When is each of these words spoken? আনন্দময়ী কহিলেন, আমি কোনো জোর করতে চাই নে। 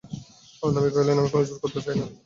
আনন্দময়ী 0.63 0.91
কহিলেন, 0.93 1.17
আমি 1.21 1.29
কোনো 1.31 1.43
জোর 1.47 1.57
করতে 1.63 1.79
চাই 1.85 1.95
নে। 1.99 2.05